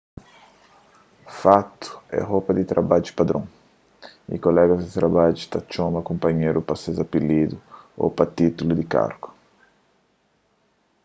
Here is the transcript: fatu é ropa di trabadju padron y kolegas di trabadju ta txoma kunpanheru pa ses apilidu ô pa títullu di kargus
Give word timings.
fatu 1.39 1.89
é 2.09 2.19
ropa 2.31 2.51
di 2.55 2.63
trabadju 2.71 3.11
padron 3.19 3.45
y 4.33 4.35
kolegas 4.45 4.81
di 4.81 4.91
trabadju 4.99 5.43
ta 5.51 5.59
txoma 5.69 6.05
kunpanheru 6.09 6.59
pa 6.67 6.73
ses 6.81 6.97
apilidu 7.05 7.57
ô 8.03 8.03
pa 8.17 8.23
títullu 8.37 8.73
di 8.77 8.85
kargus 8.93 9.33